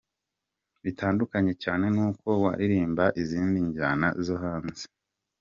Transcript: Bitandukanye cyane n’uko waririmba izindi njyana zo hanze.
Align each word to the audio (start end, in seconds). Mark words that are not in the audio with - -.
Bitandukanye 0.83 1.53
cyane 1.63 1.85
n’uko 1.95 2.27
waririmba 2.43 3.05
izindi 3.21 3.57
njyana 3.67 4.07
zo 4.25 4.35
hanze. 4.43 4.83